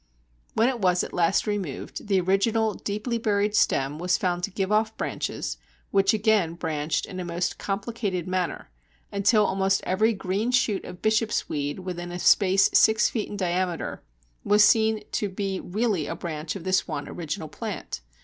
When 0.55 0.67
it 0.67 0.79
was 0.79 1.03
at 1.03 1.13
last 1.13 1.45
removed, 1.45 2.07
the 2.07 2.19
original 2.19 2.73
deeply 2.73 3.19
buried 3.19 3.55
stem 3.55 3.99
was 3.99 4.17
found 4.17 4.41
to 4.45 4.49
give 4.49 4.71
off 4.71 4.97
branches 4.97 5.57
which 5.91 6.11
again 6.11 6.55
branched 6.55 7.05
in 7.05 7.19
a 7.19 7.23
most 7.23 7.59
complicated 7.59 8.27
manner, 8.27 8.71
until 9.11 9.45
almost 9.45 9.83
every 9.83 10.13
green 10.13 10.49
shoot 10.49 10.83
of 10.85 11.03
Bishopsweed 11.03 11.81
within 11.81 12.11
a 12.11 12.17
space 12.17 12.71
six 12.73 13.11
feet 13.11 13.29
in 13.29 13.37
diameter 13.37 14.01
was 14.43 14.63
seen 14.63 15.03
to 15.11 15.29
be 15.29 15.59
really 15.59 16.07
a 16.07 16.15
branch 16.15 16.55
of 16.55 16.63
this 16.63 16.87
one 16.87 17.07
original 17.07 17.47
plant! 17.47 18.01